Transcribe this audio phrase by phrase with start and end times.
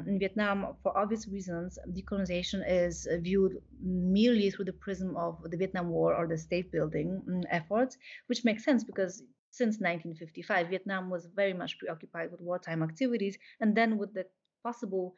[0.00, 5.56] um, in Vietnam, for obvious reasons, decolonization is viewed merely through the prism of the
[5.56, 11.10] Vietnam War or the state building mm, efforts, which makes sense because since 1955, Vietnam
[11.10, 14.24] was very much preoccupied with wartime activities and then with the
[14.62, 15.14] possible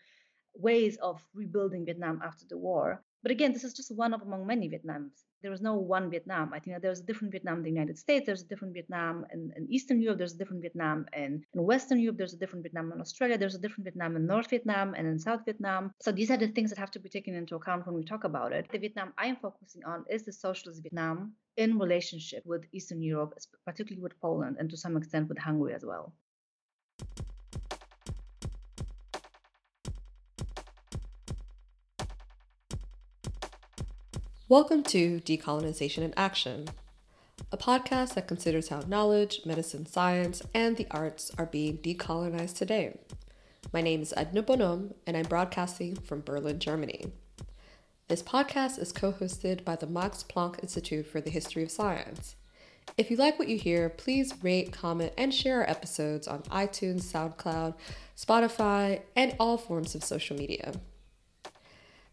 [0.54, 3.02] ways of rebuilding Vietnam after the war.
[3.22, 5.24] But again, this is just one of among many Vietnams.
[5.42, 6.52] There is no one Vietnam.
[6.52, 8.26] I think that there's a different Vietnam in the United States.
[8.26, 10.18] There's a different Vietnam in, in Eastern Europe.
[10.18, 12.16] There's a different Vietnam in, in Western Europe.
[12.16, 13.36] There's a different Vietnam in Australia.
[13.36, 15.92] There's a different Vietnam in North Vietnam and in South Vietnam.
[16.00, 18.22] So these are the things that have to be taken into account when we talk
[18.22, 18.68] about it.
[18.70, 23.34] The Vietnam I am focusing on is the socialist Vietnam in relationship with Eastern Europe,
[23.66, 26.14] particularly with Poland and to some extent with Hungary as well.
[34.52, 36.68] Welcome to Decolonization in Action,
[37.50, 42.98] a podcast that considers how knowledge, medicine, science, and the arts are being decolonized today.
[43.72, 47.12] My name is Edna Bonhomme, and I'm broadcasting from Berlin, Germany.
[48.08, 52.36] This podcast is co hosted by the Max Planck Institute for the History of Science.
[52.98, 57.04] If you like what you hear, please rate, comment, and share our episodes on iTunes,
[57.04, 57.72] SoundCloud,
[58.18, 60.74] Spotify, and all forms of social media.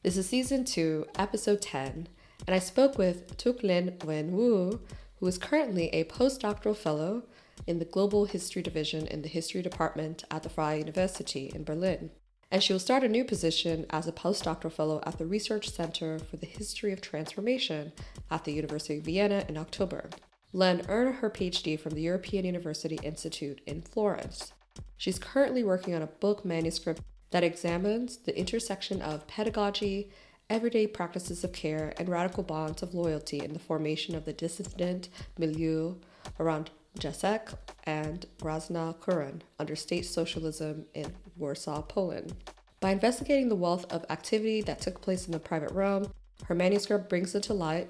[0.04, 2.08] This is season 2, episode 10
[2.48, 4.82] and I spoke with Tuk Lin Wen Wu,
[5.20, 7.24] who is currently a postdoctoral fellow
[7.68, 12.12] in the Global History Division in the History Department at the Freie University in Berlin.
[12.52, 16.18] And she will start a new position as a postdoctoral fellow at the Research Center
[16.18, 17.92] for the History of Transformation
[18.32, 20.10] at the University of Vienna in October.
[20.52, 24.52] Len earned her PhD from the European University Institute in Florence.
[24.98, 30.10] She's currently working on a book manuscript that examines the intersection of pedagogy,
[30.50, 35.10] everyday practices of care, and radical bonds of loyalty in the formation of the dissident
[35.38, 35.96] milieu
[36.40, 42.34] around Jacek and Grażyna Kuroń under state socialism in Warsaw, Poland.
[42.80, 46.12] By investigating the wealth of activity that took place in the private realm,
[46.46, 47.90] her manuscript brings into light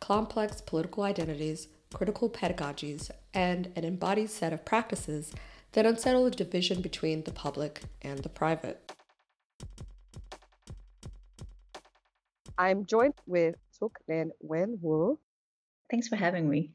[0.00, 5.32] complex political identities, critical pedagogies, and an embodied set of practices
[5.72, 8.87] that unsettle the division between the public and the private.
[12.58, 15.16] I'm joined with Tuk Lin Wen Wu.
[15.90, 16.72] Thanks for having me.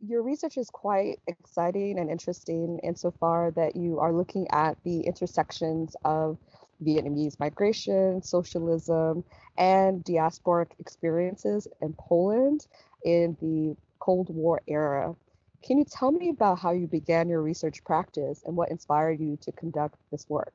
[0.00, 5.94] Your research is quite exciting and interesting insofar that you are looking at the intersections
[6.04, 6.38] of
[6.82, 9.22] Vietnamese migration, socialism,
[9.58, 12.66] and diasporic experiences in Poland
[13.04, 15.14] in the Cold War era.
[15.62, 19.36] Can you tell me about how you began your research practice and what inspired you
[19.42, 20.54] to conduct this work?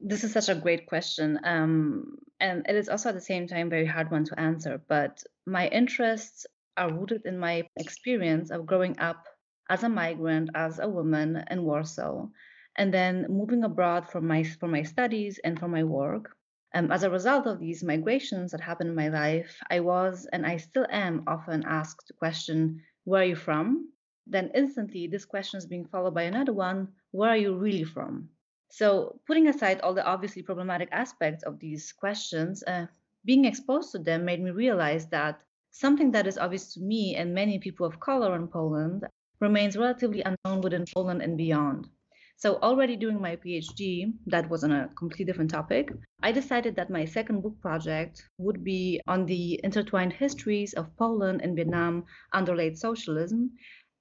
[0.00, 1.38] This is such a great question.
[1.44, 4.80] Um, and it is also at the same time very hard one to answer.
[4.88, 6.46] But my interests
[6.78, 9.26] are rooted in my experience of growing up
[9.68, 12.28] as a migrant, as a woman in Warsaw,
[12.76, 16.34] and then moving abroad for my for my studies and for my work.
[16.74, 20.46] Um, as a result of these migrations that happened in my life, I was and
[20.46, 23.92] I still am often asked the question, "Where are you from?"
[24.26, 28.30] Then instantly, this question is being followed by another one, "Where are you really from?"
[28.72, 32.86] So, putting aside all the obviously problematic aspects of these questions, uh,
[33.22, 37.34] being exposed to them made me realize that something that is obvious to me and
[37.34, 39.04] many people of color in Poland
[39.40, 41.90] remains relatively unknown within Poland and beyond.
[42.36, 46.88] So, already doing my PhD, that was on a completely different topic, I decided that
[46.88, 52.56] my second book project would be on the intertwined histories of Poland and Vietnam under
[52.56, 53.50] late socialism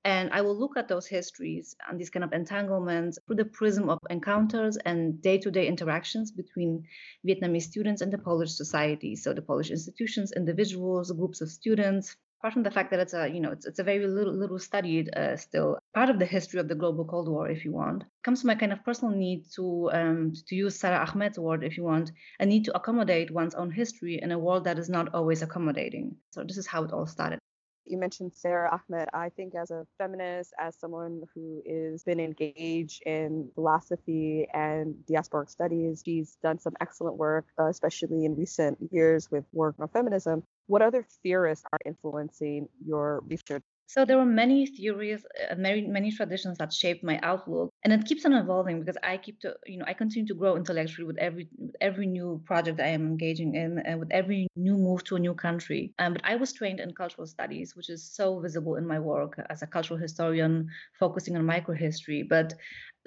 [0.03, 3.89] and I will look at those histories and these kind of entanglements through the prism
[3.89, 6.83] of encounters and day to day interactions between
[7.27, 9.15] Vietnamese students and the Polish society.
[9.15, 12.15] So the Polish institutions, individuals, groups of students.
[12.39, 14.57] Apart from the fact that it's a, you know, it's, it's a very little, little
[14.57, 18.03] studied uh, still part of the history of the global Cold War, if you want,
[18.23, 21.77] comes from a kind of personal need to, um, to use Sara Ahmed's word, if
[21.77, 25.13] you want, a need to accommodate one's own history in a world that is not
[25.13, 26.15] always accommodating.
[26.31, 27.40] So this is how it all started.
[27.85, 29.09] You mentioned Sara Ahmed.
[29.13, 35.49] I think as a feminist, as someone who is been engaged in philosophy and diasporic
[35.49, 40.43] studies, she's done some excellent work, uh, especially in recent years with work on feminism.
[40.67, 43.63] What other theorists are influencing your research?
[43.91, 48.05] So there were many theories, uh, many many traditions that shaped my outlook, and it
[48.05, 51.17] keeps on evolving because I keep to you know I continue to grow intellectually with
[51.27, 55.17] every with every new project I am engaging in, and with every new move to
[55.17, 55.93] a new country.
[55.99, 59.33] Um, but I was trained in cultural studies, which is so visible in my work
[59.49, 62.21] as a cultural historian, focusing on microhistory.
[62.35, 62.53] But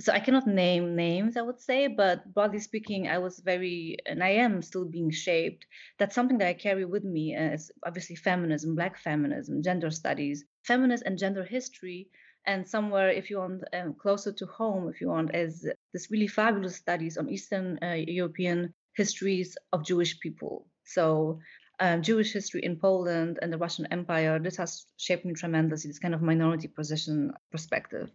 [0.01, 4.23] so I cannot name names, I would say, but broadly speaking, I was very, and
[4.23, 5.67] I am still being shaped.
[5.99, 11.05] That's something that I carry with me as obviously feminism, Black feminism, gender studies, feminist
[11.07, 12.09] and gender history
[12.47, 16.29] And somewhere, if you want, um, closer to home, if you want, is this really
[16.29, 20.67] fabulous studies on Eastern uh, European histories of Jewish people.
[20.85, 21.41] So
[21.81, 25.99] um, Jewish history in Poland and the Russian Empire, this has shaped me tremendously, this
[25.99, 28.11] kind of minority position perspective.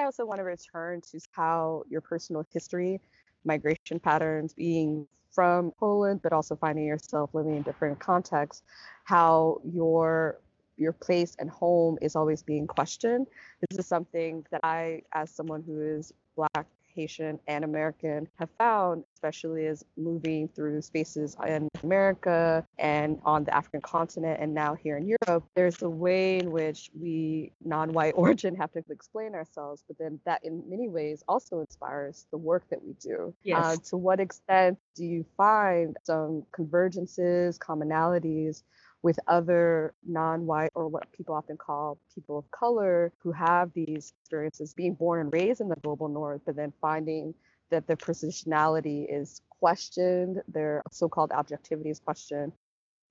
[0.00, 3.00] I also want to return to how your personal history,
[3.44, 8.62] migration patterns, being from Poland, but also finding yourself living in different contexts,
[9.04, 10.40] how your
[10.78, 13.26] your place and home is always being questioned.
[13.68, 19.04] This is something that I, as someone who is Black, Haitian, and American, have found,
[19.14, 24.96] especially as moving through spaces in America and on the African continent and now here
[24.96, 29.84] in Europe, there's a way in which we, non white origin, have to explain ourselves,
[29.86, 33.34] but then that in many ways also inspires the work that we do.
[33.42, 33.64] Yes.
[33.64, 38.62] Uh, to what extent do you find some convergences, commonalities?
[39.02, 44.74] With other non-white or what people often call people of color who have these experiences
[44.74, 47.34] being born and raised in the global north but then finding
[47.70, 52.52] that their positionality is questioned their so-called objectivity is questioned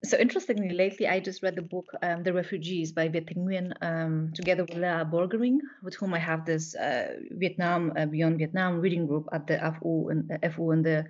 [0.06, 4.31] so interestingly, lately I just read the book um, "The Refugees" by Viet Nguyen, um,
[4.33, 9.07] together with Lea Borgering, with whom I have this uh, Vietnam uh, Beyond Vietnam reading
[9.07, 11.06] group at the FU and uh, FU in the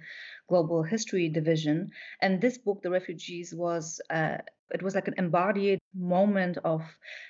[0.47, 1.91] Global History Division.
[2.19, 4.39] And this book, "The Refugees," was uh,
[4.71, 6.81] it was like an embodied moment of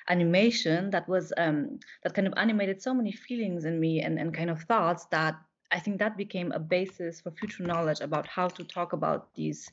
[0.09, 4.33] animation that was um, that kind of animated so many feelings in me and, and
[4.33, 5.36] kind of thoughts that
[5.71, 9.69] I think that became a basis for future knowledge about how to talk about these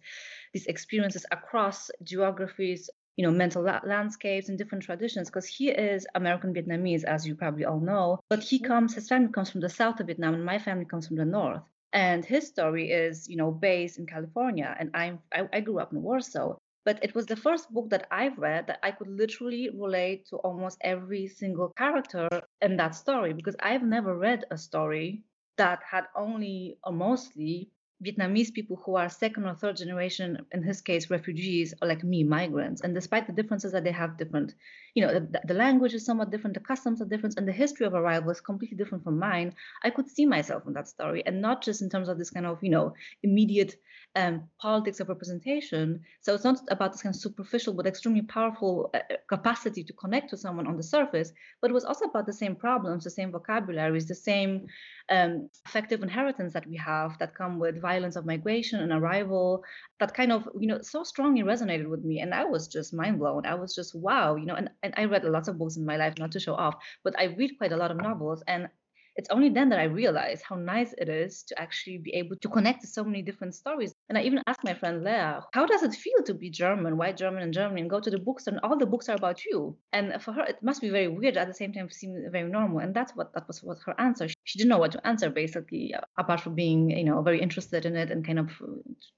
[0.53, 5.29] these experiences across geographies, you know, mental la- landscapes and different traditions.
[5.29, 8.67] Because he is American Vietnamese, as you probably all know, but he mm-hmm.
[8.67, 11.25] comes, his family comes from the south of Vietnam, and my family comes from the
[11.25, 11.63] north.
[11.93, 15.93] And his story is, you know, based in California, and I'm I, I grew up
[15.93, 16.57] in Warsaw.
[16.87, 20.37] But it was the first book that I've read that I could literally relate to
[20.37, 22.29] almost every single character
[22.63, 25.25] in that story because I've never read a story
[25.57, 27.73] that had only or mostly
[28.05, 32.23] Vietnamese people who are second or third generation, in his case, refugees, or like me,
[32.23, 32.83] migrants.
[32.83, 34.55] And despite the differences that they have different,
[34.95, 37.87] you know, the, the, language is somewhat different, the customs are different, and the history
[37.87, 39.55] of arrival is completely different from mine.
[39.83, 42.45] I could see myself in that story, and not just in terms of this kind
[42.45, 42.93] of, you know,
[43.23, 43.77] immediate
[44.17, 46.01] um, politics of representation.
[46.23, 49.93] So it's not about this kind of superficial but extremely powerful uh, uh, capacity to
[49.93, 53.11] connect to someone on the surface, but it was also about the same problems, the
[53.11, 54.67] same vocabularies, the same
[55.11, 59.63] um, affective inheritance that we have that come with violence of migration and arrival.
[60.01, 63.19] That kind of, you know, so strongly resonated with me, and I was just mind
[63.19, 63.45] blown.
[63.45, 64.55] I was just wow, you know.
[64.55, 66.75] And, and I read lots of books in my life, not to show off,
[67.05, 68.69] but I read quite a lot of novels, and
[69.17, 72.49] it's only then that I realized how nice it is to actually be able to
[72.49, 73.95] connect to so many different stories.
[74.09, 77.17] And I even asked my friend Lea, how does it feel to be German, white
[77.17, 79.77] German in Germany, and go to the bookstore and all the books are about you?
[79.93, 82.81] And for her, it must be very weird at the same time, seem very normal.
[82.81, 84.29] And that's what that was what her answer.
[84.45, 87.87] She didn't know what to answer basically, uh, apart from being, you know, very interested
[87.87, 88.67] in it and kind of uh,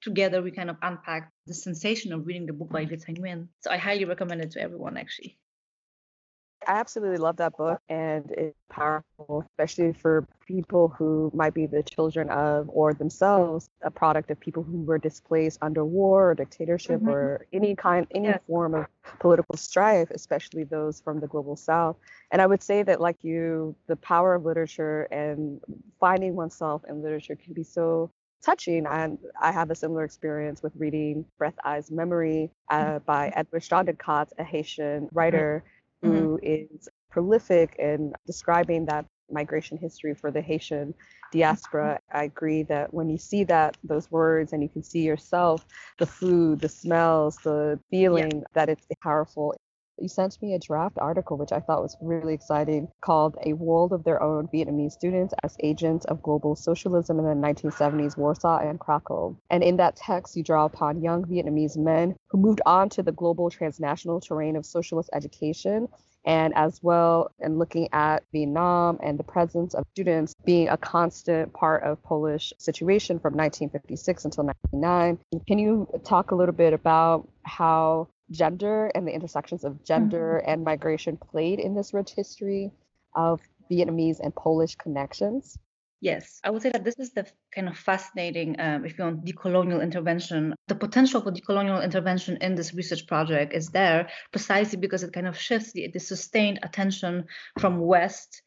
[0.02, 3.48] together we kind of unpacked the sensation of reading the book by Thanh Nguyen.
[3.60, 5.38] So I highly recommend it to everyone actually.
[6.68, 11.82] I absolutely love that book and it's powerful, especially for people who might be the
[11.82, 17.00] children of or themselves a product of people who were displaced under war or dictatorship
[17.00, 17.08] mm-hmm.
[17.08, 18.40] or any kind any yes.
[18.46, 18.84] form of
[19.18, 21.96] political strife, especially those from the global south.
[22.30, 25.62] And I would say that like you, the power of literature and
[25.98, 28.10] finding oneself in literature can be so
[28.44, 28.84] touching.
[28.86, 33.04] And I have a similar experience with reading Breath Eyes Memory uh, mm-hmm.
[33.06, 35.64] by Edwidge Danticat, a Haitian writer.
[35.64, 36.16] Mm-hmm Mm-hmm.
[36.16, 40.94] who is prolific in describing that migration history for the Haitian
[41.32, 41.98] diaspora.
[42.12, 45.66] I agree that when you see that those words and you can see yourself,
[45.98, 48.46] the food, the smells, the feeling yeah.
[48.54, 49.54] that it's powerful.
[50.00, 53.92] You sent me a draft article, which I thought was really exciting, called A World
[53.92, 58.78] of Their Own Vietnamese Students as Agents of Global Socialism in the 1970s, Warsaw and
[58.78, 59.36] Krakow.
[59.50, 63.12] And in that text, you draw upon young Vietnamese men who moved on to the
[63.12, 65.88] global transnational terrain of socialist education
[66.24, 71.52] and as well in looking at Vietnam and the presence of students being a constant
[71.52, 75.42] part of Polish situation from 1956 until 1999.
[75.46, 80.50] Can you talk a little bit about how gender and the intersections of gender mm-hmm.
[80.50, 82.70] and migration played in this rich history
[83.14, 85.58] of Vietnamese and Polish connections?
[86.00, 89.24] Yes, I would say that this is the kind of fascinating, um, if you want,
[89.24, 90.54] decolonial intervention.
[90.68, 95.26] The potential for decolonial intervention in this research project is there precisely because it kind
[95.26, 97.26] of shifts the, the sustained attention
[97.58, 98.42] from West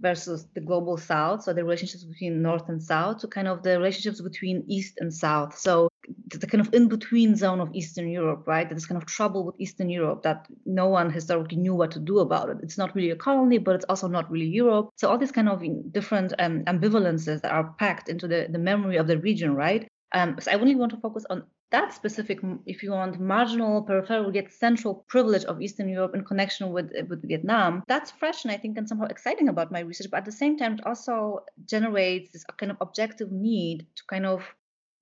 [0.00, 3.76] versus the global south so the relationships between north and south to kind of the
[3.76, 5.90] relationships between east and south so
[6.28, 8.68] the kind of in between zone of Eastern Europe, right?
[8.68, 12.00] That is kind of trouble with Eastern Europe that no one historically knew what to
[12.00, 12.58] do about it.
[12.62, 14.90] It's not really a colony, but it's also not really Europe.
[14.96, 15.62] So all these kind of
[15.92, 19.88] different um, ambivalences that are packed into the, the memory of the region, right?
[20.12, 24.34] Um, so I only want to focus on that specific, if you want, marginal, peripheral,
[24.34, 27.84] yet central privilege of Eastern Europe in connection with with Vietnam.
[27.86, 30.10] That's fresh and I think and somehow exciting about my research.
[30.10, 34.26] But at the same time, it also generates this kind of objective need to kind
[34.26, 34.42] of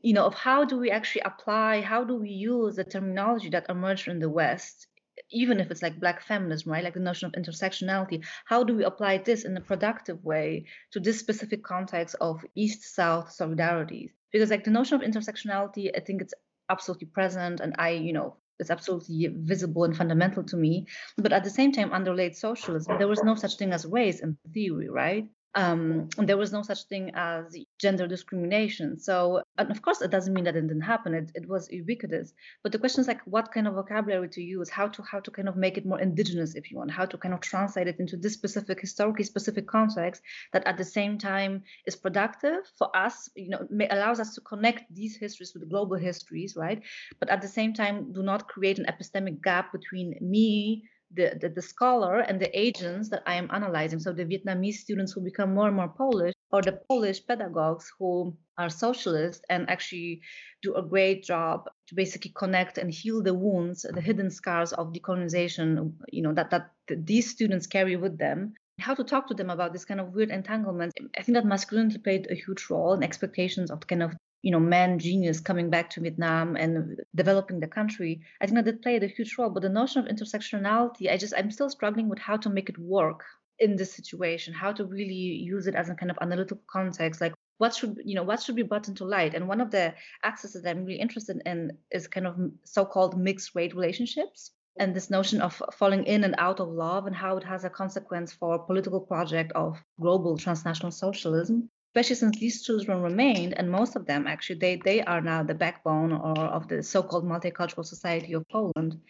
[0.01, 3.67] you know of how do we actually apply how do we use the terminology that
[3.69, 4.87] emerged in the west
[5.31, 6.85] even if it's like black feminism right?
[6.85, 8.25] Like the notion of intersectionality.
[8.45, 12.95] How do we apply this in a productive way to this specific context of east
[12.95, 14.11] south solidarities?
[14.33, 16.35] Because like the notion of intersectionality i think it's
[16.69, 20.87] absolutely present and i you know it's absolutely visible and fundamental to me.
[21.17, 24.21] But at the same time under late socialism there was no such thing as race
[24.21, 25.29] in theory right
[25.59, 29.01] um, there was no such thing as gender discrimination.
[29.01, 31.15] So, and of course, it doesn't mean that it didn't happen.
[31.15, 32.33] It, it was ubiquitous.
[32.63, 34.71] But the question is like, what kind of vocabulary to use?
[34.71, 36.93] How to how to kind of make it more indigenous, if you want?
[36.93, 40.23] How to kind of translate it into this specific historically specific context
[40.53, 43.29] that at the same time is productive for us.
[43.35, 46.81] You know, may, allows us to connect these histories with global histories, right?
[47.19, 50.85] But at the same time, do not create an epistemic gap between me
[51.15, 53.99] the, the, the, scholar and the agents that I am analyzing.
[53.99, 58.37] So the Vietnamese students who become more and more Polish, or the Polish pedagogues who
[58.57, 60.21] are socialists and actually
[60.63, 64.93] do a great job to basically connect and heal the wounds, the hidden scars of
[64.93, 68.55] decolonization, you know, that, that these students carry with them.
[68.81, 70.93] How to talk to them about this kind of weird entanglement.
[71.17, 74.61] I think that masculinity played a huge role in expectations of kind of you know,
[74.61, 79.03] man genius coming back to Vietnam and developing the country, I think that did played
[79.03, 79.51] a huge role.
[79.51, 82.79] But the notion of intersectionality, I just I'm still struggling with how to make it
[82.79, 83.25] work
[83.59, 87.35] in this situation, how to really use it as a kind of analytical context, like
[87.59, 89.35] what should you know what should be brought into light.
[89.35, 93.55] And one of the axes that I'm really interested in is kind of so-called mixed
[93.55, 97.45] rate relationships and this notion of falling in and out of love and how it
[97.45, 103.55] has a consequence for political project of global transnational socialism especially since these children remained,
[103.59, 107.25] and most of them actually they they are now the backbone or of the so-called
[107.25, 109.01] multicultural society of Poland.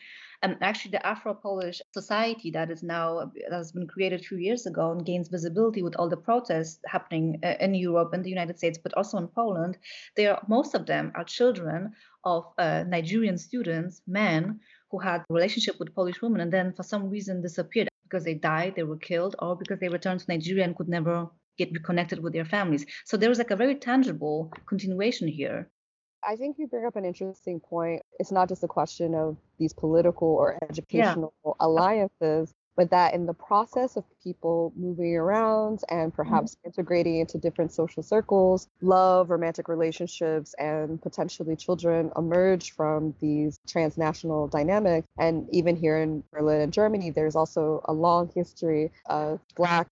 [0.41, 4.67] And actually, the Afro-Polish society that is now that has been created a few years
[4.67, 8.57] ago and gains visibility with all the protests happening uh, in Europe and the United
[8.57, 9.79] States, but also in Poland.
[10.15, 11.93] They are most of them are children
[12.23, 16.85] of uh, Nigerian students, men who had a relationship with Polish women and then for
[16.85, 20.65] some reason disappeared because they died, they were killed, or because they returned to Nigeria
[20.65, 21.29] and could never
[21.59, 22.87] get reconnected with their families.
[23.05, 25.69] So there was like a very tangible continuation here.
[26.27, 28.03] I think you bring up an interesting point.
[28.19, 31.53] It's not just a question of these political or educational yeah.
[31.61, 36.69] alliances, but that in the process of people moving around and perhaps mm-hmm.
[36.69, 44.47] integrating into different social circles, love, romantic relationships, and potentially children emerge from these transnational
[44.47, 45.09] dynamics.
[45.19, 49.89] And even here in Berlin and Germany, there's also a long history of Black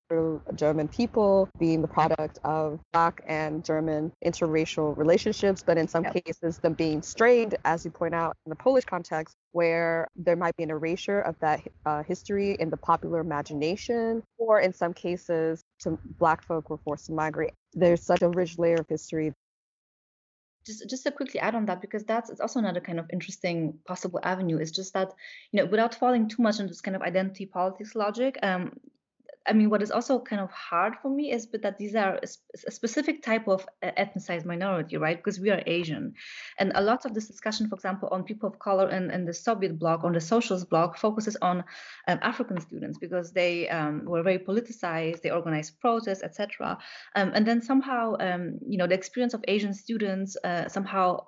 [0.54, 6.24] German people being the product of Black and German interracial relationships, but in some yep.
[6.24, 10.54] cases, them being strained, as you point out in the Polish context, where there might
[10.58, 15.62] be an erasure of that uh, history in the popular imagination, or in some cases,
[15.78, 17.54] some Black folk were forced to migrate.
[17.72, 19.32] There's such a rich layer of history.
[20.66, 23.78] Just, just to quickly add on that, because that's it's also another kind of interesting
[23.86, 24.58] possible avenue.
[24.58, 25.14] It's just that
[25.52, 28.72] you know, without falling too much into this kind of identity politics logic, um,
[29.46, 32.18] I mean, what is also kind of hard for me is but that these are
[32.22, 32.26] a,
[32.70, 35.16] specific type of uh, ethnicized minority, right?
[35.16, 36.14] Because we are Asian,
[36.58, 39.34] and a lot of this discussion, for example, on people of color in, in the
[39.34, 41.64] Soviet bloc, on the socialist bloc, focuses on
[42.08, 46.78] um, African students because they um, were very politicized, they organized protests, etc.
[47.14, 51.26] Um, and then somehow, um, you know, the experience of Asian students uh, somehow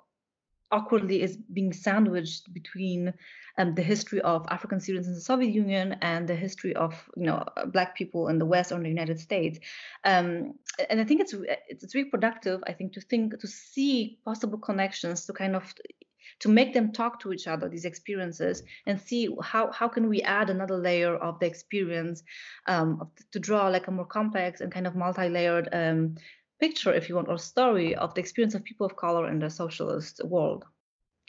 [0.71, 3.13] awkwardly is being sandwiched between
[3.57, 7.25] um, the history of African students in the Soviet Union and the history of you
[7.25, 9.59] know Black people in the West or in the United States.
[10.03, 10.53] Um,
[10.89, 11.35] and I think it's
[11.67, 12.61] it's really productive.
[12.67, 15.73] I think to think to see possible connections to kind of
[16.39, 20.21] to make them talk to each other these experiences and see how how can we
[20.21, 22.23] add another layer of the experience
[22.67, 26.15] um, to draw like a more complex and kind of multi-layered um,
[26.59, 29.49] picture, if you want, or story of the experience of people of color in the
[29.49, 30.65] socialist world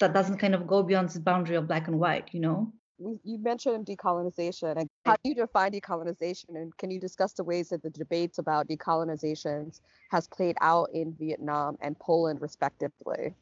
[0.01, 2.73] that doesn't kind of go beyond the boundary of black and white, you know?
[2.99, 4.87] You mentioned decolonization.
[5.07, 6.51] How do you define decolonization?
[6.51, 9.79] And can you discuss the ways that the debates about decolonization
[10.11, 13.35] has played out in Vietnam and Poland, respectively?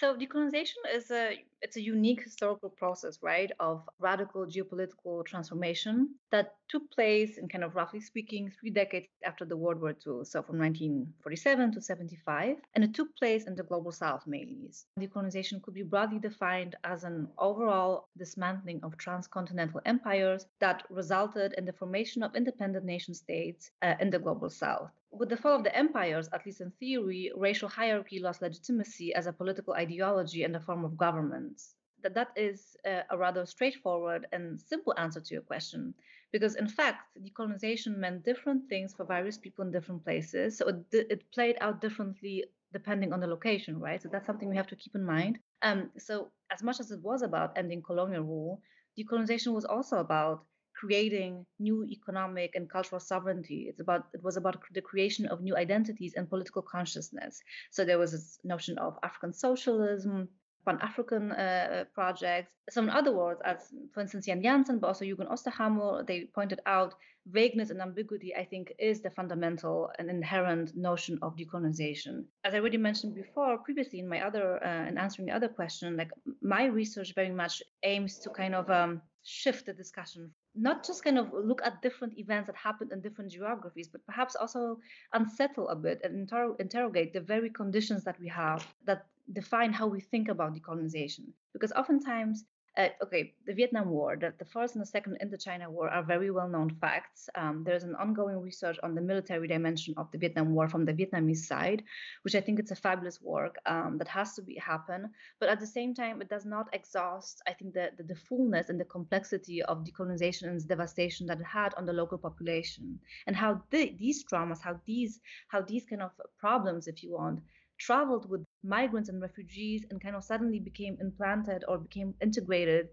[0.00, 6.54] So decolonization is a it's a unique historical process, right, of radical geopolitical transformation that
[6.68, 10.42] took place in kind of roughly speaking three decades after the World War II, so
[10.42, 14.70] from 1947 to 75, and it took place in the global south mainly.
[14.98, 21.66] Decolonization could be broadly defined as an overall dismantling of transcontinental empires that resulted in
[21.66, 24.92] the formation of independent nation states uh, in the global south.
[25.12, 29.26] With the fall of the empires, at least in theory, racial hierarchy lost legitimacy as
[29.26, 31.60] a political ideology and a form of government.
[32.02, 35.94] That that is a, a rather straightforward and simple answer to your question,
[36.32, 40.56] because in fact, decolonization meant different things for various people in different places.
[40.56, 44.00] So it, it played out differently depending on the location, right?
[44.00, 45.40] So that's something we have to keep in mind.
[45.62, 48.62] Um, so as much as it was about ending colonial rule,
[48.96, 50.44] decolonization was also about
[50.80, 53.66] creating new economic and cultural sovereignty.
[53.68, 57.42] It's about it was about the creation of new identities and political consciousness.
[57.70, 60.28] So there was this notion of African socialism,
[60.64, 62.52] Pan-African uh, projects.
[62.70, 63.58] So in other words, as
[63.92, 66.94] for instance Jan Jansen, but also Jürgen Osterhammel, they pointed out
[67.26, 72.24] vagueness and ambiguity, I think, is the fundamental and inherent notion of decolonization.
[72.44, 75.96] As I already mentioned before, previously in my other, uh, in answering the other question,
[75.96, 76.10] like
[76.40, 81.18] my research very much aims to kind of um, shift the discussion not just kind
[81.18, 84.78] of look at different events that happened in different geographies, but perhaps also
[85.12, 89.86] unsettle a bit and inter- interrogate the very conditions that we have that define how
[89.86, 91.26] we think about decolonization.
[91.52, 92.44] Because oftentimes
[92.76, 96.30] uh, okay, the Vietnam War, the, the first and the second Indochina War are very
[96.30, 97.28] well known facts.
[97.34, 100.92] Um, there's an ongoing research on the military dimension of the Vietnam War from the
[100.92, 101.82] Vietnamese side,
[102.22, 105.10] which I think it's a fabulous work um, that has to be happen.
[105.40, 108.68] But at the same time, it does not exhaust, I think, the, the, the fullness
[108.68, 113.34] and the complexity of decolonization and devastation that it had on the local population, and
[113.34, 117.40] how the, these traumas, how these, how these kind of problems, if you want,
[117.78, 122.88] traveled with migrants and refugees and kind of suddenly became implanted or became integrated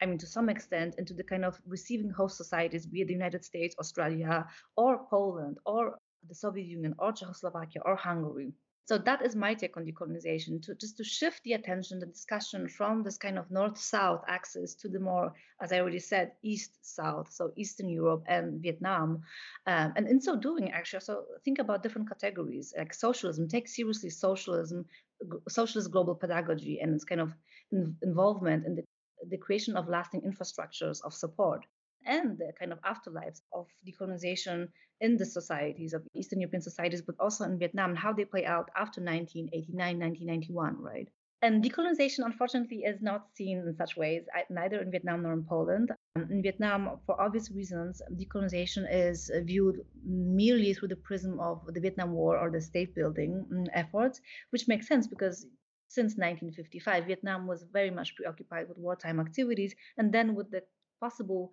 [0.00, 3.14] I mean, to some extent, into the kind of receiving host societies, be it the
[3.14, 4.46] United States, Australia,
[4.76, 5.98] or Poland, or
[6.28, 8.52] the Soviet Union, or Czechoslovakia, or Hungary.
[8.86, 12.68] So that is my take on decolonization, to just to shift the attention, the discussion
[12.68, 17.52] from this kind of north-south axis to the more, as I already said, east-south, so
[17.56, 19.22] Eastern Europe and Vietnam.
[19.66, 23.48] Um, and in so doing, actually, so think about different categories like socialism.
[23.48, 24.84] Take seriously socialism,
[25.48, 27.34] socialist global pedagogy, and its kind of
[27.72, 28.84] in, involvement in the
[29.30, 31.64] the creation of lasting infrastructures of support
[32.06, 34.68] and the kind of afterlives of decolonization
[35.00, 38.70] in the societies of Eastern European societies, but also in Vietnam, how they play out
[38.76, 41.08] after 1989, 1991, right?
[41.42, 45.92] And decolonization, unfortunately, is not seen in such ways, neither in Vietnam nor in Poland.
[46.16, 51.80] Um, in Vietnam, for obvious reasons, decolonization is viewed merely through the prism of the
[51.80, 55.46] Vietnam War or the state building mm, efforts, which makes sense because
[55.88, 60.62] since 1955, Vietnam was very much preoccupied with wartime activities and then with the
[61.00, 61.52] possible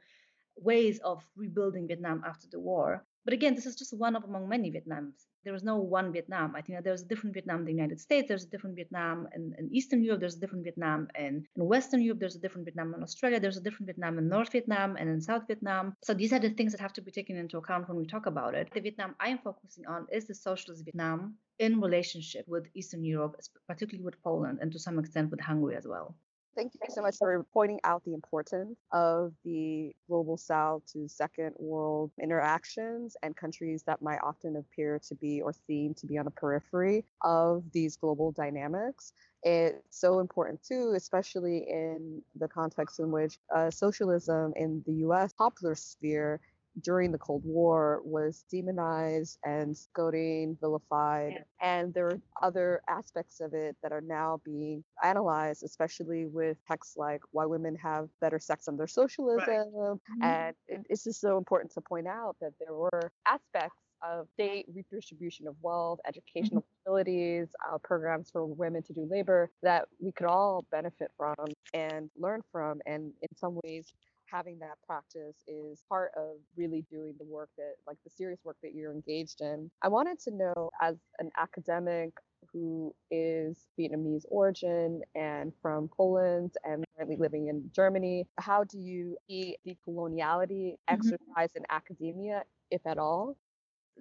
[0.58, 3.06] ways of rebuilding Vietnam after the war.
[3.26, 5.28] But again, this is just one of among many Vietnams.
[5.46, 6.56] There is no one Vietnam.
[6.56, 8.28] I think that there's a different Vietnam in the United States.
[8.28, 10.20] There's a different Vietnam in, in Eastern Europe.
[10.20, 12.20] There's a different Vietnam in, in Western Europe.
[12.20, 13.40] There's a different Vietnam in Australia.
[13.40, 15.96] There's a different Vietnam in North Vietnam and in South Vietnam.
[16.04, 18.26] So these are the things that have to be taken into account when we talk
[18.26, 18.70] about it.
[18.74, 23.36] The Vietnam I am focusing on is the socialist Vietnam in relationship with Eastern Europe,
[23.68, 26.16] particularly with Poland and to some extent with Hungary as well.
[26.56, 31.56] Thank you so much for pointing out the importance of the global south to second
[31.58, 36.26] world interactions and countries that might often appear to be or seem to be on
[36.26, 39.14] the periphery of these global dynamics.
[39.42, 45.34] It's so important too, especially in the context in which uh, socialism in the US
[45.34, 46.40] popular sphere
[46.82, 51.34] during the Cold War was demonized and goading, vilified.
[51.34, 51.44] Yeah.
[51.62, 56.98] And there are other aspects of it that are now being analyzed, especially with texts
[56.98, 59.48] like Why Women Have Better Sex Under Socialism.
[59.48, 59.68] Right.
[59.68, 60.24] Mm-hmm.
[60.24, 60.56] And
[60.90, 65.56] it's just so important to point out that there were aspects of state redistribution of
[65.62, 66.84] wealth, educational mm-hmm.
[66.84, 71.36] facilities, uh, programs for women to do labor that we could all benefit from
[71.74, 72.82] and learn from.
[72.86, 73.94] And in some ways,
[74.34, 78.58] having that practice is part of really doing the work that, like the serious work
[78.64, 79.70] that you're engaged in.
[79.84, 82.12] I wanted to know, as an academic
[82.52, 89.16] who is Vietnamese origin and from Poland and currently living in Germany, how do you
[89.30, 90.94] see decoloniality mm-hmm.
[90.96, 93.38] exercised in academia, if at all?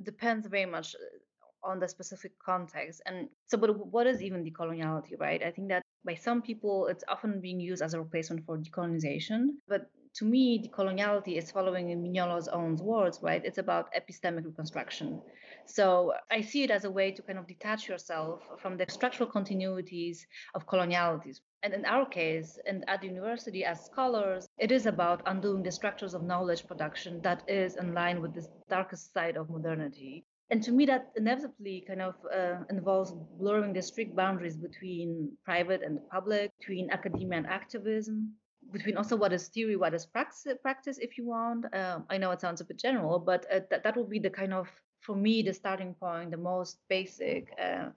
[0.02, 3.02] Depends very much uh, on the specific context.
[3.06, 5.42] And so, but what is even decoloniality, right?
[5.42, 9.40] I think that by some people, it's often being used as a replacement for decolonization.
[9.68, 13.42] But to me, decoloniality is following in Mignolo's own words, right?
[13.44, 15.22] It's about epistemic reconstruction.
[15.66, 19.30] So I see it as a way to kind of detach yourself from the structural
[19.30, 20.18] continuities
[20.54, 21.40] of colonialities.
[21.62, 25.72] And in our case, and at the university as scholars, it is about undoing the
[25.72, 30.26] structures of knowledge production that is in line with this darkest side of modernity.
[30.50, 35.82] And to me, that inevitably kind of uh, involves blurring the strict boundaries between private
[35.82, 38.34] and public, between academia and activism,
[38.72, 41.66] between also what is theory, what is practice, practice if you want.
[41.74, 44.30] Um, I know it sounds a bit general, but uh, that, that will be the
[44.30, 44.68] kind of,
[45.00, 47.90] for me, the starting point, the most basic uh,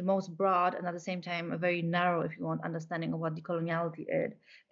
[0.00, 3.12] the most broad and at the same time a very narrow, if you want, understanding
[3.12, 4.06] of what decoloniality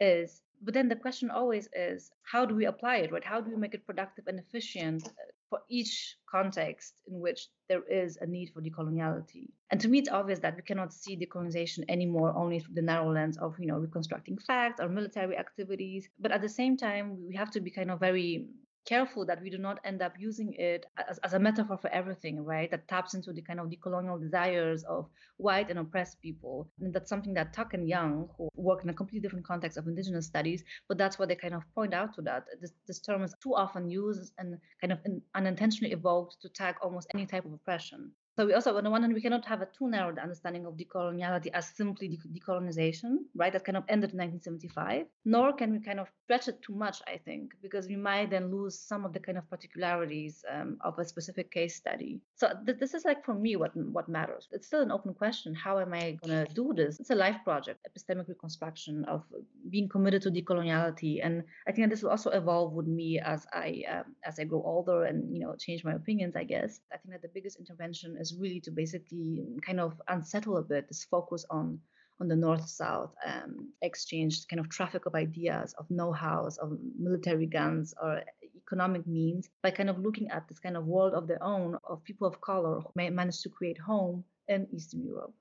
[0.01, 0.42] is.
[0.62, 3.25] But then the question always is, how do we apply it, right?
[3.33, 5.11] How do we make it productive and efficient uh,
[5.50, 9.48] for each context in which there is a need for decoloniality?
[9.70, 13.12] And to me, it's obvious that we cannot see decolonization anymore only through the narrow
[13.12, 16.08] lens of, you know, reconstructing facts or military activities.
[16.18, 18.46] But at the same time, we have to be kind of very
[18.88, 22.42] careful that we do not end up using it as, as a metaphor for everything,
[22.42, 22.70] right?
[22.70, 26.70] That taps into the kind of decolonial desires of white and oppressed people.
[26.81, 29.87] And that's something that Tuck and Yang, who work in a completely different context of
[29.87, 32.44] indigenous studies, but that's what they kind of point out to that.
[32.61, 35.01] This, this term is too often used and kind of
[35.35, 38.12] unintentionally evoked to tag almost any type of oppression.
[38.38, 40.74] So we also, on the one hand, we cannot have a too narrow understanding of
[40.74, 43.53] decoloniality as simply decolonization, right?
[43.53, 45.07] That kind of ended in 1975.
[45.24, 48.53] Nor can we kind of stretch it too much, I think, because we might then
[48.53, 52.20] lose some of the kind of particularities um, of a specific case study.
[52.37, 54.46] So th- this is like for me what what matters.
[54.53, 55.53] It's still an open question.
[55.53, 57.01] How am I going to do this?
[57.01, 59.24] It's a life project, epistemic reconstruction of
[59.68, 63.46] being committed to decoloniality, and I think that this will also evolve with me as
[63.53, 66.37] I um, as I grow older and you know change my opinions.
[66.37, 70.01] I guess I think that the biggest intervention is is really to basically kind of
[70.09, 71.81] unsettle a bit this focus on
[72.21, 77.95] on the north-south um, exchange, kind of traffic of ideas, of know-hows, of military guns
[78.03, 78.23] or
[78.57, 82.03] economic means, by kind of looking at this kind of world of their own of
[82.03, 85.33] people of color who may manage to create home in Eastern Europe.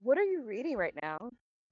[0.00, 1.18] What are you reading right now?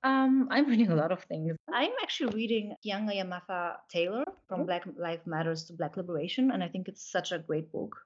[0.04, 1.56] Um, I'm reading a lot of things.
[1.72, 4.66] I'm actually reading Keeanga-Yamahtta Taylor from mm-hmm.
[4.66, 7.96] Black Life Matters to Black Liberation, and I think it's such a great book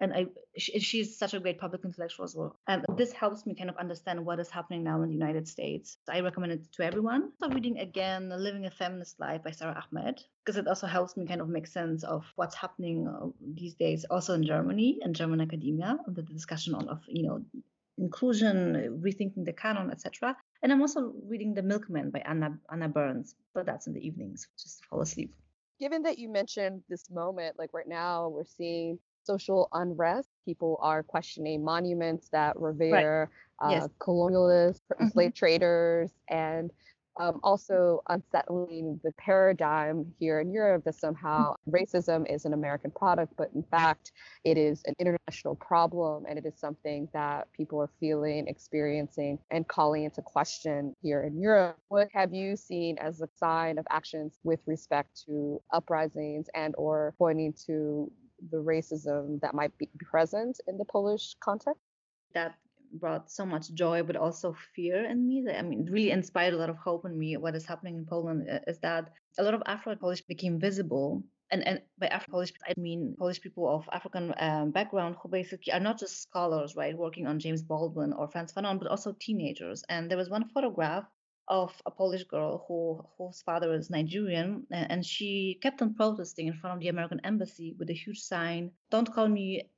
[0.00, 2.56] and I, she, she's such a great public intellectual as well.
[2.66, 5.96] And this helps me kind of understand what is happening now in the United States.
[6.08, 7.32] I recommend it to everyone.
[7.40, 11.26] So reading again Living a Feminist Life by Sara Ahmed, because it also helps me
[11.26, 15.40] kind of make sense of what's happening uh, these days, also in Germany and German
[15.40, 17.42] academia, the discussion on of you know
[17.98, 20.36] inclusion, rethinking the canon, etc.
[20.62, 24.46] And I'm also reading The Milkman by Anna Anna Burns, but that's in the evenings,
[24.56, 25.34] just to fall asleep
[25.78, 30.30] given that you mentioned this moment, like right now, we're seeing social unrest.
[30.44, 33.68] People are questioning monuments that revere right.
[33.68, 33.88] uh, yes.
[34.00, 35.08] colonialists, mm-hmm.
[35.08, 36.70] slave traders, and
[37.18, 41.76] um, also unsettling the paradigm here in Europe that somehow mm-hmm.
[41.76, 44.12] racism is an American product, but in fact,
[44.44, 49.66] it is an international problem and it is something that people are feeling, experiencing, and
[49.66, 51.76] calling into question here in Europe.
[51.88, 57.14] What have you seen as a sign of actions with respect to uprisings and or
[57.18, 58.10] pointing to
[58.50, 61.80] the racism that might be present in the Polish context.
[62.34, 62.54] That
[62.92, 65.44] brought so much joy, but also fear in me.
[65.54, 67.36] I mean, really inspired a lot of hope in me.
[67.36, 71.22] What is happening in Poland uh, is that a lot of Afro-Polish became visible.
[71.50, 75.80] And, and by Afro-Polish, I mean Polish people of African um, background who basically are
[75.80, 79.82] not just scholars, right, working on James Baldwin or Frantz Fanon, but also teenagers.
[79.88, 81.04] And there was one photograph
[81.48, 86.54] of a Polish girl who whose father is Nigerian, and she kept on protesting in
[86.54, 89.70] front of the American embassy with a huge sign, "Don't call me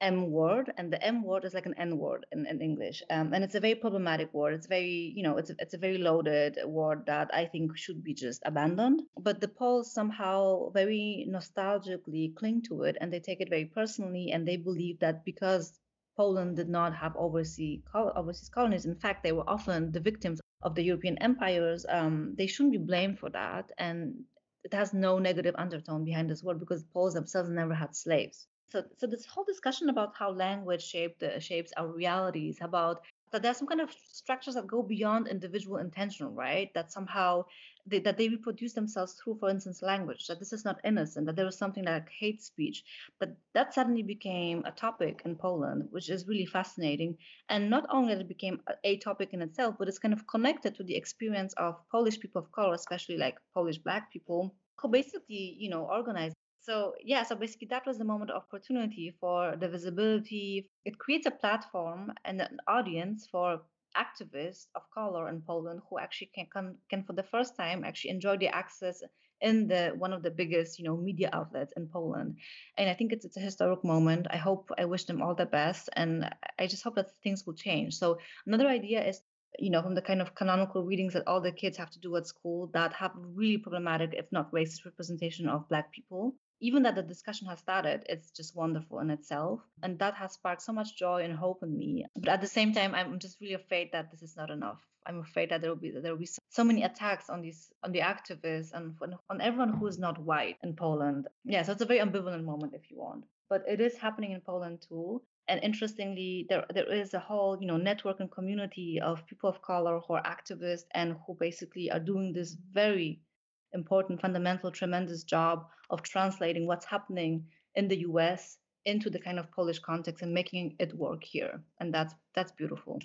[0.00, 3.34] M word," and the M word is like an N word in, in English, um,
[3.34, 4.54] and it's a very problematic word.
[4.54, 8.02] It's very, you know, it's a, it's a very loaded word that I think should
[8.02, 9.02] be just abandoned.
[9.20, 14.30] But the Poles somehow very nostalgically cling to it, and they take it very personally,
[14.32, 15.78] and they believe that because
[16.16, 18.86] Poland did not have overseas, overseas colonies.
[18.86, 22.78] In fact, they were often the victims of the European empires, um, they shouldn't be
[22.78, 23.70] blamed for that.
[23.78, 24.24] And
[24.64, 28.46] it has no negative undertone behind this word because Poles themselves never had slaves.
[28.70, 33.42] So, so this whole discussion about how language shaped, uh, shapes our realities, about that
[33.42, 36.72] there's some kind of structures that go beyond individual intention, right?
[36.74, 37.44] That somehow
[37.88, 40.26] they, that they reproduce themselves through, for instance, language.
[40.26, 41.26] That this is not innocent.
[41.26, 42.84] That there was something like hate speech.
[43.18, 47.16] But that suddenly became a topic in Poland, which is really fascinating.
[47.48, 50.26] And not only that it became a, a topic in itself, but it's kind of
[50.26, 54.88] connected to the experience of Polish people of color, especially like Polish Black people, who
[54.88, 59.56] basically, you know, organized so yeah so basically that was the moment of opportunity for
[59.56, 63.62] the visibility it creates a platform and an audience for
[64.04, 68.36] activists of color in Poland who actually can, can, for the first time actually enjoy
[68.36, 69.02] the access
[69.40, 72.36] in the one of the biggest you know media outlets in Poland.
[72.76, 74.26] And I think it's it's a historic moment.
[74.30, 77.54] I hope I wish them all the best and I just hope that things will
[77.54, 77.94] change.
[77.94, 79.20] So another idea is
[79.58, 82.16] you know from the kind of canonical readings that all the kids have to do
[82.16, 86.94] at school that have really problematic if not racist representation of black people even that
[86.94, 89.60] the discussion has started, it's just wonderful in itself.
[89.60, 89.84] Mm-hmm.
[89.84, 92.06] And that has sparked so much joy and hope in me.
[92.16, 94.80] But at the same time, I'm just really afraid that this is not enough.
[95.06, 97.92] I'm afraid that there will be there will be so many attacks on these on
[97.92, 98.94] the activists and
[99.30, 101.28] on everyone who is not white in Poland.
[101.44, 103.24] Yeah, so it's a very ambivalent moment if you want.
[103.48, 105.22] But it is happening in Poland too.
[105.48, 109.62] And interestingly, there there is a whole you know network and community of people of
[109.62, 113.22] color who are activists and who basically are doing this very
[113.72, 119.50] important, fundamental, tremendous job of translating what's happening in the US into the kind of
[119.52, 121.60] Polish context and making it work here.
[121.78, 123.00] And that's that's beautiful.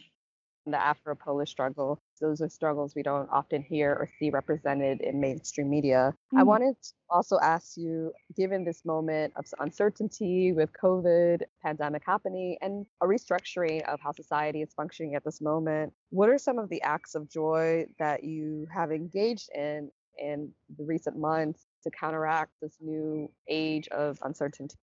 [0.65, 5.69] The Afro-Polish struggle, those are struggles we don't often hear or see represented in mainstream
[5.69, 6.13] media.
[6.13, 6.38] Mm-hmm.
[6.38, 12.56] I wanted to also ask you, given this moment of uncertainty with COVID pandemic happening
[12.62, 16.69] and a restructuring of how society is functioning at this moment, what are some of
[16.69, 22.52] the acts of joy that you have engaged in in the recent months to counteract
[22.62, 24.78] this new age of uncertainty?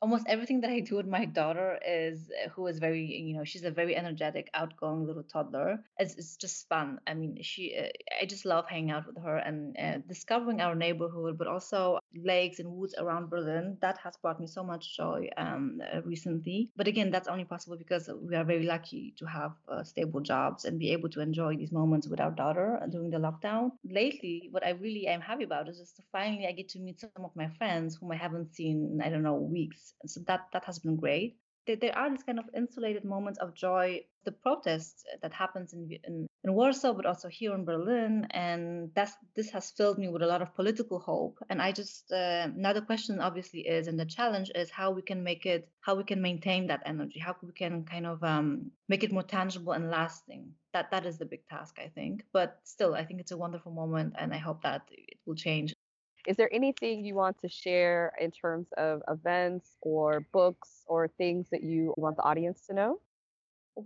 [0.00, 3.64] almost everything that I do with my daughter is who is very, you know, she's
[3.64, 5.80] a very energetic, outgoing little toddler.
[5.98, 7.00] It's, it's just fun.
[7.06, 7.88] I mean, she, uh,
[8.20, 12.58] I just love hanging out with her and uh, discovering our neighborhood, but also lakes
[12.58, 13.76] and woods around Berlin.
[13.80, 16.70] That has brought me so much joy um, uh, recently.
[16.76, 20.64] But again, that's only possible because we are very lucky to have uh, stable jobs
[20.64, 23.72] and be able to enjoy these moments with our daughter during the lockdown.
[23.84, 27.24] Lately, what I really am happy about is just finally I get to meet some
[27.24, 30.78] of my friends whom I haven't seen I don't know, weeks so that that has
[30.78, 31.36] been great.
[31.76, 34.04] There, are these kind of insulated moments of joy.
[34.24, 39.12] The protest that happens in, in, in Warsaw, but also here in Berlin, and that's
[39.34, 41.38] this has filled me with a lot of political hope.
[41.48, 45.02] And I just uh, now the question obviously is, and the challenge is how we
[45.02, 48.70] can make it, how we can maintain that energy, how we can kind of um,
[48.88, 50.52] make it more tangible and lasting.
[50.74, 52.24] That that is the big task, I think.
[52.32, 55.74] But still, I think it's a wonderful moment, and I hope that it will change
[56.28, 61.48] is there anything you want to share in terms of events or books or things
[61.50, 63.00] that you want the audience to know?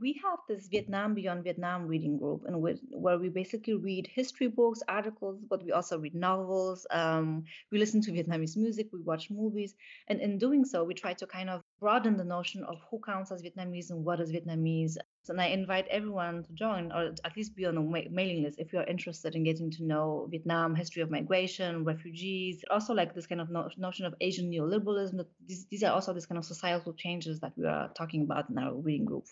[0.01, 4.83] We have this Vietnam Beyond Vietnam reading group, which where we basically read history books,
[4.89, 6.87] articles, but we also read novels.
[6.91, 9.75] Um, we listen to Vietnamese music, we watch movies,
[10.09, 13.33] and in doing so, we try to kind of broaden the notion of who counts
[13.33, 14.97] as Vietnamese and what is Vietnamese.
[15.29, 18.59] And I invite everyone to join, or at least be on the ma- mailing list
[18.59, 23.15] if you are interested in getting to know Vietnam, history of migration, refugees, also like
[23.15, 25.25] this kind of no- notion of Asian neoliberalism.
[25.47, 28.59] These, these are also these kind of societal changes that we are talking about in
[28.59, 29.27] our reading group.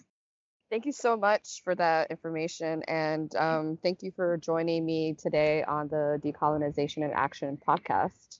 [0.71, 2.85] Thank you so much for that information.
[2.87, 8.39] And um, thank you for joining me today on the Decolonization in Action podcast.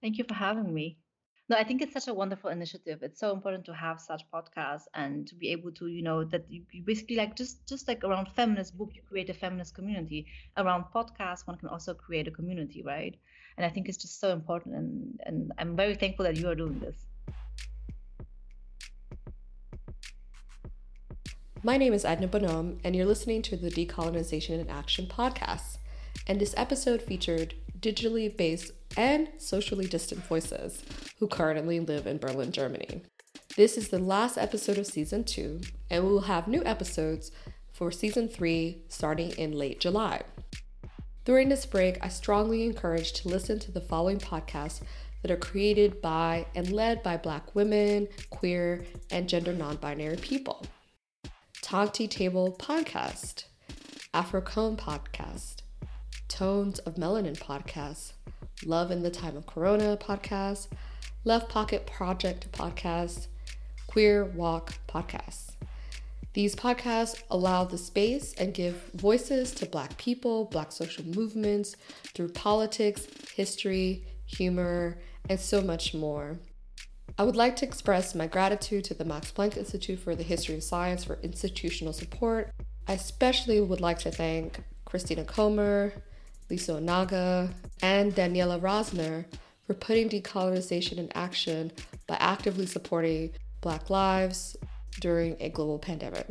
[0.00, 0.98] Thank you for having me.
[1.48, 3.02] No, I think it's such a wonderful initiative.
[3.02, 6.44] It's so important to have such podcasts and to be able to, you know, that
[6.48, 10.26] you, basically like just just like around feminist book, you create a feminist community.
[10.56, 13.16] Around podcasts, one can also create a community, right?
[13.56, 14.76] And I think it's just so important.
[14.76, 16.96] And and I'm very thankful that you are doing this.
[21.66, 25.78] My name is Edna Bonhomme, and you're listening to the Decolonization in Action podcast.
[26.26, 30.84] And this episode featured digitally based and socially distant voices
[31.18, 33.00] who currently live in Berlin, Germany.
[33.56, 37.32] This is the last episode of season two, and we will have new episodes
[37.72, 40.20] for season three starting in late July.
[41.24, 44.82] During this break, I strongly encourage to listen to the following podcasts
[45.22, 50.66] that are created by and led by Black women, queer, and gender non binary people.
[51.64, 53.44] Talk Table Podcast,
[54.12, 55.62] Afrocomb Podcast,
[56.28, 58.12] Tones of Melanin Podcast,
[58.66, 60.68] Love in the Time of Corona Podcast,
[61.24, 63.28] Left Pocket Project Podcast,
[63.86, 65.52] Queer Walk Podcast.
[66.34, 71.76] These podcasts allow the space and give voices to Black people, Black social movements
[72.12, 74.98] through politics, history, humor,
[75.30, 76.38] and so much more.
[77.16, 80.56] I would like to express my gratitude to the Max Planck Institute for the History
[80.56, 82.50] of Science for institutional support.
[82.88, 85.92] I especially would like to thank Christina Comer,
[86.50, 89.26] Lisa Onaga, and Daniela Rosner
[89.64, 91.70] for putting decolonization in action
[92.08, 94.56] by actively supporting Black lives
[95.00, 96.26] during a global pandemic.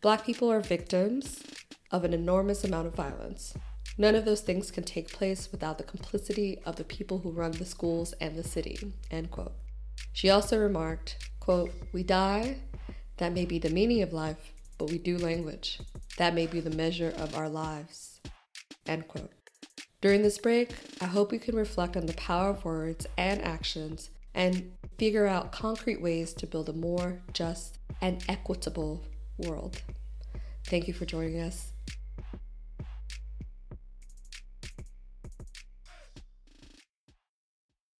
[0.00, 1.42] Black people are victims
[1.90, 3.54] of an enormous amount of violence.
[3.96, 7.52] None of those things can take place without the complicity of the people who run
[7.52, 8.92] the schools and the city.
[9.10, 9.54] End quote.
[10.12, 12.58] She also remarked, quote, We die,
[13.16, 15.80] that may be the meaning of life, but we do language.
[16.16, 18.20] That may be the measure of our lives.
[18.86, 19.32] End quote.
[20.00, 20.70] During this break,
[21.00, 25.50] I hope we can reflect on the power of words and actions and figure out
[25.50, 29.02] concrete ways to build a more just and equitable
[29.38, 29.82] world.
[30.66, 31.72] Thank you for joining us